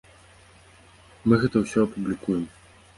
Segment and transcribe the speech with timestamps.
[1.27, 2.43] Мы гэта ўсё апублікуем.